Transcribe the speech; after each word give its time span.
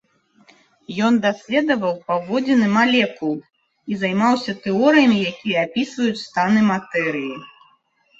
Ён 1.07 1.13
даследаваў 1.25 1.91
паводзіны 2.07 2.69
малекул 2.77 3.35
і 3.93 3.97
займаўся 4.05 4.55
тэорыямі, 4.63 5.19
якія 5.33 5.57
апісваюць 5.67 6.23
станы 6.29 6.65
матэрыі. 6.71 7.35